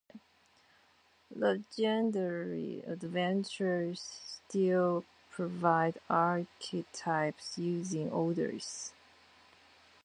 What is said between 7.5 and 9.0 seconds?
using "Orders.